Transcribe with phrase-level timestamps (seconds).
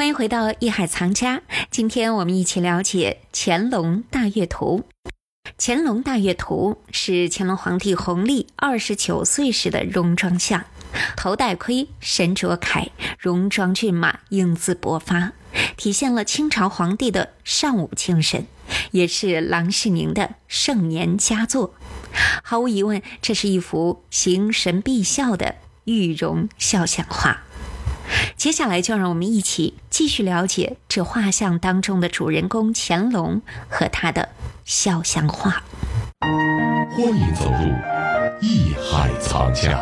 [0.00, 1.36] 欢迎回到《艺海藏家》，
[1.70, 4.84] 今天我们一起了解《乾隆大阅图》。
[5.58, 10.64] 《乾隆大阅图》是乾隆皇帝弘历二十九岁时的戎装像，
[11.18, 15.32] 头戴盔，身着铠，戎装骏马，英姿勃发，
[15.76, 18.46] 体现了清朝皇帝的尚武精神，
[18.92, 21.74] 也是郎世宁的盛年佳作。
[22.42, 27.42] 毫无疑问，这是一幅形神毕肖的玉容肖像画。
[28.40, 34.30] 接下来就让我们一起继续了解这画像当中的主人公乾隆和他的
[34.64, 35.62] 肖像画。
[36.20, 37.68] 欢迎走入
[38.40, 39.78] 艺海藏家。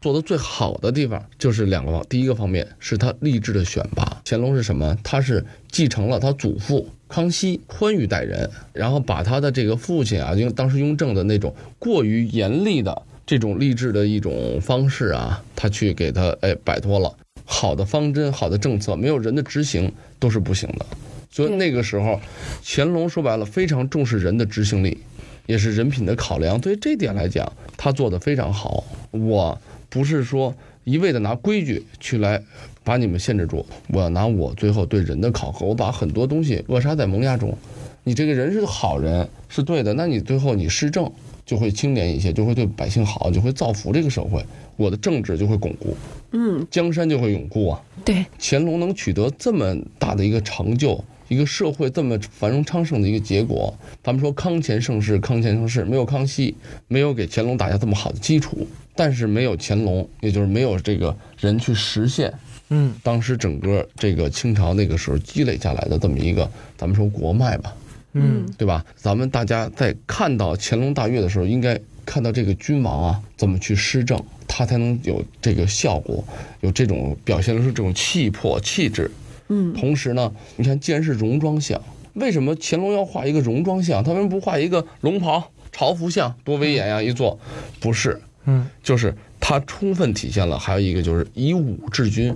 [0.00, 4.20] 做的最好的地方就是两个方，第一个方面是他励志的选拔。
[4.24, 4.98] 乾隆是什么？
[5.04, 17.16] 他是继承了他祖父康熙宽裕待人，然后把他的这个父亲啊，因为当时雍正的那种过于严厉的这种励志的一种方式啊，他去给他哎摆脱了。
[17.44, 20.84] 好的方针、好的政策，没有人的执行都是不行的。
[21.30, 22.20] 所以那个时候，
[22.64, 24.98] 乾隆说白了非常重视人的执行力，
[25.46, 26.60] 也是人品的考量。
[26.60, 28.82] 对这点来讲，他做的非常好。
[29.12, 29.56] 我。
[29.88, 32.40] 不是说一味的拿规矩去来
[32.84, 37.56] 把你们限制住，我要拿我最后对人的考核，我把很多东西扼杀在萌芽中。
[38.04, 41.12] 你这个人是好人是对的，那你最后你施政
[41.50, 44.40] 就会清廉一些，就会对百姓好，就会造福这个社会，
[44.76, 45.96] 我的政治就会巩固，
[46.30, 47.82] 嗯，江山就会永固啊。
[48.04, 56.54] 对，乾隆能取得这么大的一个成就，一个社会这么繁荣昌盛的一个结果，咱们说康乾盛世，康乾盛世没有康熙，
[56.86, 58.64] 没有给乾隆打下这么好的基础。
[58.94, 62.32] 但是没有乾隆，也就是没有这个人去实现，
[62.68, 67.74] 嗯，当时整个这个清朝那个时候积累下来的这么一个，咱们说国脉吧，
[68.12, 68.84] 嗯，对吧？
[68.96, 76.24] 咱们大家在看到乾隆大阅的时候，应该看到这个君王啊怎么去施政，他才能有这个效果，
[76.60, 79.10] 有这种表现出这种气魄气质。
[79.48, 81.80] 嗯，同时呢，你看，既然是戎装像，
[82.14, 84.02] 为什么乾隆要画一个戎装像？
[84.02, 86.34] 他为什么不画一个龙袍朝服像？
[86.44, 87.00] 多威严呀！
[87.00, 87.38] 一做，
[87.78, 88.20] 不是。
[88.46, 92.34] 嗯，就是它充分体现了，还有一个就是以武治军，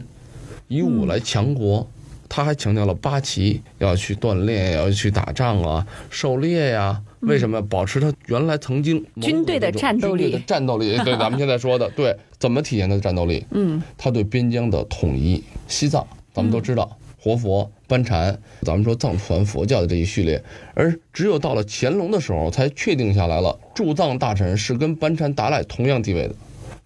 [0.68, 1.88] 以武来强国。
[2.28, 7.00] 他还强调了八旗要去锻炼，要去打仗啊，狩猎呀。
[7.20, 10.38] 为什么保持他原来曾经军队的战斗力？
[10.46, 13.44] 战斗力，对 咱们现在说的，对，怎么体现他的战斗力？
[13.52, 16.98] 嗯，他对边疆的统一，西藏，咱们都知道。
[17.18, 26.34] 活佛、班禅，咱们说藏传佛教的这一序列，而只有到了乾隆的时候，才确定下来了，驻藏大臣是跟班禅达赖同样地位的。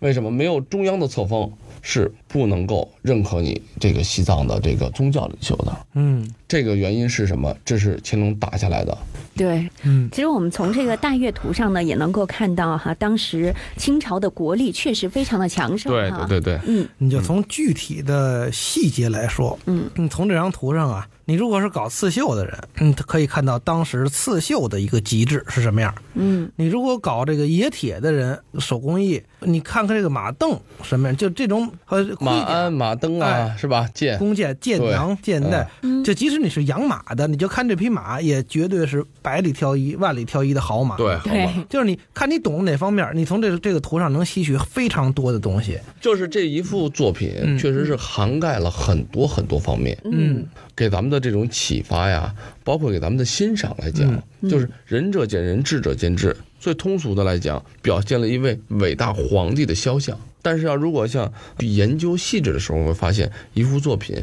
[0.00, 1.50] 为什么没有中央的册封，
[1.82, 5.86] 是不能够认可你这个西藏的这个宗教领袖的？
[5.94, 7.54] 嗯，这个原因是什么？
[7.64, 8.96] 这是乾隆打下来的。
[9.36, 15.92] 对，嗯，其实我们从这个大阅图上呢，也能够看到哈，当时清朝的国力确实非常的强盛。
[15.92, 21.08] 对对对对，嗯，你就从具体的细节来说，嗯，你从这张图上啊。
[21.28, 25.94] 你如果是搞刺绣的人，嗯，可以看到当时刺绣的一个极致是什么样。
[26.14, 33.86] 嗯，你如果搞这个冶铁的人，手工艺，你看看这个马镫什么样，就这种和马鞍、马镫啊，是吧？
[33.92, 35.68] 剑、弓箭、箭囊、箭带，
[36.02, 40.96] 就即使你是养马的，你就看这匹马，也绝对是百里挑一、万里挑一的好马。
[40.96, 45.78] 对，对，就是你看你懂哪方面，你从这个这个图上能吸取非常多的东西。
[46.00, 49.98] 就是这一幅作品，确实是涵盖了很多很多方面。
[50.04, 50.46] 嗯。
[50.74, 52.34] 给咱们的这种启发呀，
[52.64, 56.36] 包括给咱们的欣赏来讲，就是仁者见仁，智者见智。
[56.58, 60.18] 最通俗的来讲，表现了一位伟大皇帝的肖像。
[60.42, 64.16] 但是啊，如果像研究细致的时候，会发现一幅作品，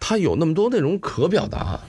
[0.00, 1.80] 它有那么多内容可表达。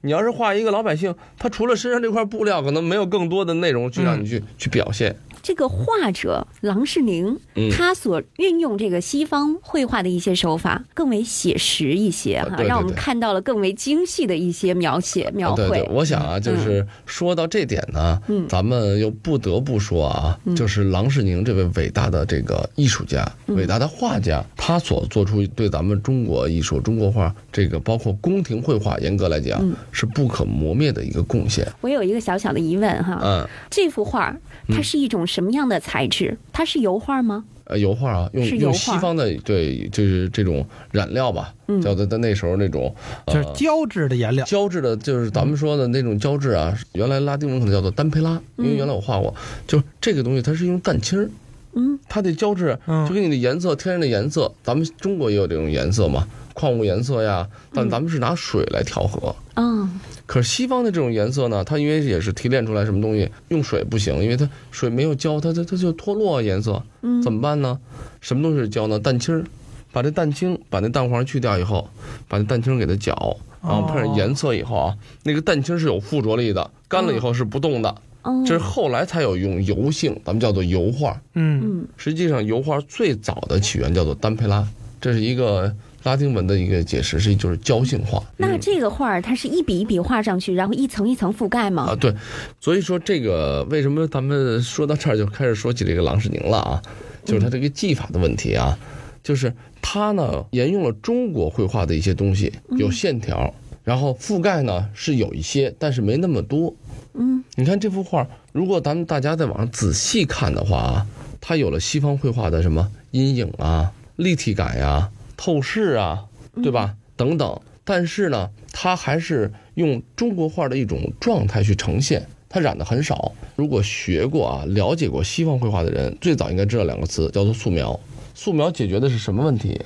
[0.00, 5.14] 你要是画一个老百姓，他除了身上这块布料，可能没有更多的内容去让你去去表现。
[5.42, 7.36] 这个画者郎世宁，
[7.72, 15.68] 他所运用这个西方绘画的一些手法，更为写实一些哈，让我们看到了更为精细的一些描写描绘。
[15.68, 29.60] 对对，我想啊，就是说到这点呢，咱们又不得不说啊，就是郎世宁这位伟大的这个艺术家、伟大的画家，他所做出对咱们中国艺术、中国画这个包括宫廷绘画，严格来讲
[29.90, 31.66] 是不可磨灭的一个贡献。
[31.80, 34.32] 我有一个小小的疑问哈，嗯，这幅画
[34.68, 35.26] 它是一种。
[35.32, 36.36] 什么样的材质？
[36.52, 37.44] 它是油画吗？
[37.64, 42.94] 呃，油画啊，用用西方的对，就是这种染料吧，嗯叫做在那时候那种，
[43.28, 46.76] 就是胶质的颜料，胶质的，就是咱们说的那种胶质啊。
[46.92, 49.34] 原来拉丁文可能叫做丹培拉，因为原来我画过，
[49.66, 51.30] 就这个东西它是用蛋清儿，
[51.74, 52.78] 嗯，它的胶质
[53.08, 60.00] 就跟你的颜色，天然的颜色，咱们中国也有这种颜色嘛，矿物颜色呀，但咱们是拿水来调和，嗯。
[60.24, 67.78] 可是西方的这种颜色呢，它因为也是提炼出来什么东西，用水不行，因为它水没有胶，它它它就脱落颜色，嗯怎么办呢？
[68.20, 68.98] 什么东西是胶呢？
[68.98, 69.44] 蛋清儿，
[69.92, 71.88] 把这蛋清把那蛋黄去掉以后，
[72.28, 77.94] 把那蛋清给它搅，然后配上颜色以后啊，那个蛋清是有附着力的，干了以后是不动的。
[78.22, 81.20] 哦，这是后来才有用油性，咱们叫做油画。
[81.34, 84.66] 嗯嗯实际上，油画最早的起源叫做丹佩拉，
[85.00, 85.74] 这是一个
[86.04, 88.22] 拉丁文的一个解释，是就是胶性画。
[88.36, 91.88] 那这个画儿它是一笔一笔画上去，然后一层一层覆盖吗？
[91.90, 92.14] 啊，对，
[92.60, 96.82] 所以说这个为什么咱们说到这儿就开始说起这个郎世宁了啊？
[97.24, 98.76] 就是他这个技法的问题啊，
[99.22, 103.54] 就是他呢沿用了中国绘画的一些东西，有线条，
[103.84, 106.74] 然后覆盖呢是有一些，但是没那么多。
[107.14, 111.06] 嗯，你看这幅画，如果咱们大家在网上仔细看的话啊，
[111.40, 116.24] 它有了西方绘画的什么阴影啊、立体感呀、透视啊，
[116.62, 116.94] 对吧？
[117.16, 117.60] 等等。
[117.84, 123.32] 但是呢，它还是用中国画的一种状态去呈现，它染的很少。
[123.56, 127.98] 如果学过啊、了解过西方绘画的人，最早应该知道两个词，叫做素描。
[128.34, 129.78] 素描解决的是什么问题？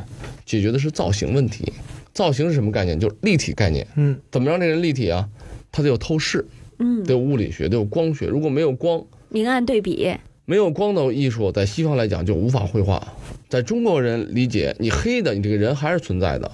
[0.44, 1.72] 解决的是造型问题。
[2.12, 3.00] 造型是什么概念？
[3.00, 3.86] 就是立体概念。
[3.96, 5.28] 嗯，怎么让这人立体啊？
[5.72, 6.46] 它得有透视，
[6.78, 8.26] 嗯，得有物理学，得有光学。
[8.26, 10.14] 如果没有光，明暗对比，
[10.44, 13.12] 没有光的艺术，在西方来讲就无法绘画。
[13.48, 16.50] 在中国人理解，你黑的，你这个人还是存在的。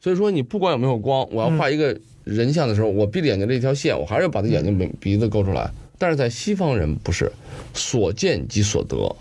[0.00, 5.70] 所以说，你不管有没有光，我要画一个人像的时候，我闭着眼睛这条线，我还是要把他眼睛、鼻鼻子勾出来。
[5.96, 7.32] 但是在西方人不是，
[7.72, 9.16] 所见即所得。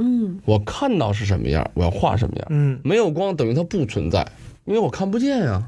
[0.00, 2.46] 嗯我看到是什么样，我要画什么样。
[2.50, 4.24] 嗯，没有光等于它不存在，
[4.68, 5.62] 因为我看不见呀、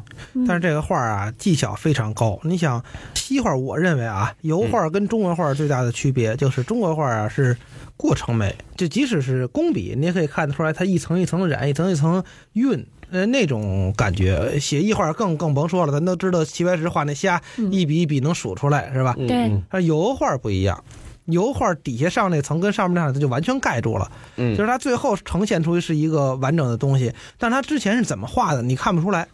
[0.46, 2.38] 但是这个画啊，技巧非常高。
[2.42, 7.56] 你想，西画，我认为啊，油画跟中国画最大的区别就是中国画啊是
[7.96, 12.86] 过程美，就即使是工笔，你也可以看得出来，它一层一层染，一层一层晕。
[13.12, 17.42] 呃，那种感觉，写意画更更甭说了，咱都知道齐白石画那虾，
[17.72, 19.16] 一笔一笔能数出来，是吧？
[19.18, 20.84] 嗯对嗯但油画不一样，
[21.32, 29.26] 油画底下上那层跟上面那层它就完全盖住了，嗯就是它最后呈现出是一个完整的东西，但是它之前是怎么画的，你看不出来。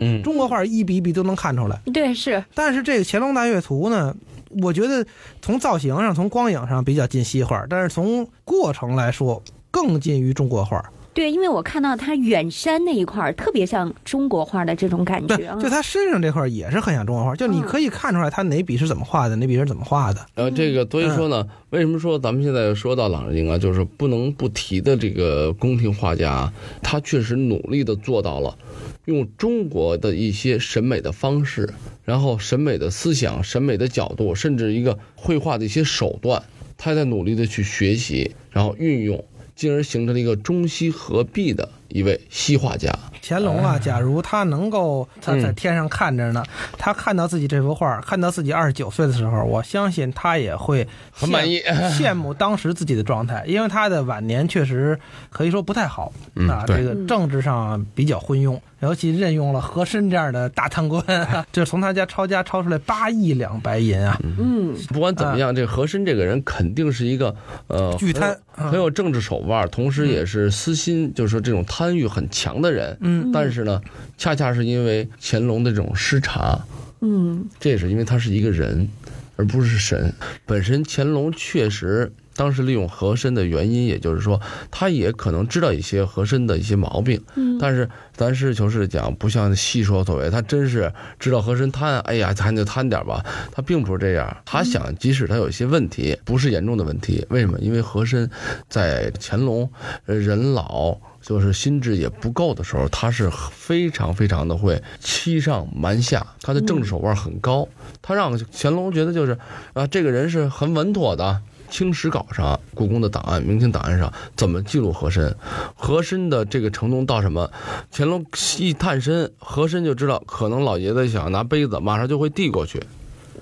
[0.00, 4.14] 嗯中国画一笔一笔都能看出来，对是，但是这个《乾隆大阅图》呢，
[4.60, 5.06] 我觉得
[5.40, 9.40] 从造型上、从光影上比较近西画，但是从过程来说
[9.70, 10.84] 更近于中国画。
[11.14, 20.26] 对，因为我看到它远山那一块儿特别像中国画的这种感觉啊，，就他身上这块也是很像中国画，就你可以看出来他哪笔是怎么画的，哪笔是怎么画的。
[20.34, 28.56] 呃，这个所以说呢，为什么说咱们现在说到郎世宁啊，就是不能不提的这个宫廷画家啊，他确实努力的做到了，
[29.04, 31.68] 用中国的一些审美的方式，
[32.04, 36.42] 然后审美的思想、审美的角度，甚至一个绘画的一些手段，
[36.78, 39.22] 他在努力的去学习，然后运用，
[39.54, 42.90] 进而形成了一个中西合璧的一位西画家。
[43.24, 45.54] 乾隆啊，假如他能够他在嗯。
[45.54, 46.42] 天上看着呢，
[46.76, 51.60] 他看到自己这幅画，看到自己二十九岁的时候，我相信他也会很满意。
[51.60, 54.98] 羡 羡慕当时自己的状态，因为他的晚年确实
[55.30, 56.12] 可以说不太好、
[56.48, 56.78] 啊，嗯对。
[56.78, 61.04] 这个政治上比较昏庸，尤其任用了和珅这样的大贪官，
[61.52, 64.74] 就从他家抄家抄出来八亿两白银啊，嗯。
[64.88, 67.32] 不管怎么样，这和珅这个人肯定是一个
[67.68, 72.96] 呃巨贪很有政治手腕，同时也是私心，就是说这种贪欲很强的人。
[73.00, 73.80] 嗯但是呢，
[74.18, 76.58] 恰恰是因为乾隆的这种失察，
[77.00, 78.88] 嗯这也是因为他是一个人，
[79.36, 80.12] 而不是神。
[80.46, 84.40] 本身乾隆确实当时利用和珅的原因，也就是说，
[84.70, 93.24] 他也可能知道一些和珅的一些毛病，嗯，但是咱实事求是讲，不像戏说所谓，他真是知道和珅贪，哎呀，贪就贪点吧。
[93.52, 97.58] 他并不是这样，他想，即使他有一些问题，不是严重的问题，为什么？
[97.60, 98.30] 因为和珅
[98.68, 99.70] 在乾隆
[100.06, 100.98] 呃人老。
[101.22, 107.68] 就是心智也不够的时候，他是非常非常的会欺上瞒下，他的政治手腕很高。
[108.02, 109.38] 他让乾隆觉得就是
[109.72, 111.40] 啊，这个人是很稳妥的。
[111.72, 115.34] 清史稿上，故宫的档案、明清档案上怎么记录和珅？
[115.74, 117.50] 和珅的这个程度到什么？
[117.90, 118.22] 乾隆
[118.58, 122.78] 一探身，和珅就知道可能老爷子想要拿杯子，马上就会递过去，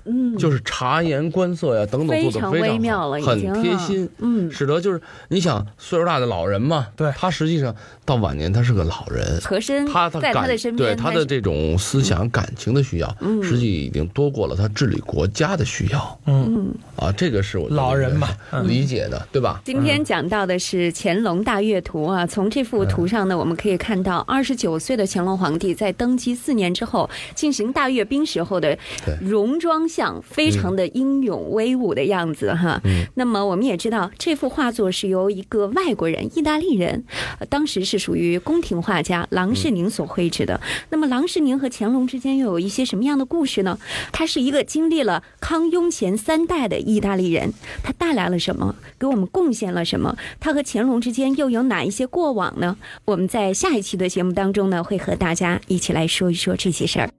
[0.04, 4.08] 嗯，就是察言观色呀等等非常做的非常微妙好，了已很贴心。
[4.18, 4.50] 嗯。
[4.50, 7.10] 使得就是你想岁数大的老人嘛，对。
[7.16, 13.42] 他实际上到晚年他是个老人，和珅他在他的身边，对他的这种思想感情的需要，嗯。
[13.42, 18.66] 实际已经多过了他治理国家的需要嗯，啊，这个是我老人嘛嗯。
[18.68, 19.60] 理解的，对吧？
[19.64, 29.16] 今天讲到的是《乾隆大阅图》啊，从这幅图上呢，我们可以看到，二十九岁的乾隆皇帝在登基四年之后，进行大阅兵时候的对。
[29.20, 32.80] 戎装相，非常的英勇威武的样子哈。
[32.84, 37.04] 嗯那么我们也知道，这幅画作是由一个外国人，意大利人，
[37.40, 40.60] 呃当时是属于宫廷画家郎世宁所绘制的。
[40.90, 43.78] 那么郎世宁和乾隆之间又有一些什么样的故事呢？
[44.12, 48.76] 他是一个经历了康雍乾三代的意大利人，他带来了什么？
[48.98, 50.16] 给我们贡献了什么？
[50.38, 52.76] 他和乾隆之间又有哪一些过往呢？
[53.04, 57.10] 我们在下一期的节目当中呢，会和大家一起来说一说这些事儿。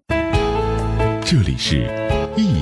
[1.23, 2.20] 这里是艺